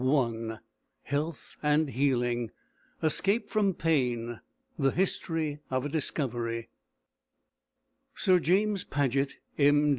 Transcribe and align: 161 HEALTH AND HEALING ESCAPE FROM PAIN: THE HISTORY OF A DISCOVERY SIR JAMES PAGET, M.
161 0.03 0.59
HEALTH 1.03 1.57
AND 1.61 1.89
HEALING 1.91 2.49
ESCAPE 3.03 3.47
FROM 3.47 3.75
PAIN: 3.75 4.39
THE 4.79 4.89
HISTORY 4.89 5.59
OF 5.69 5.85
A 5.85 5.89
DISCOVERY 5.89 6.69
SIR 8.15 8.39
JAMES 8.39 8.83
PAGET, 8.85 9.35
M. 9.59 9.89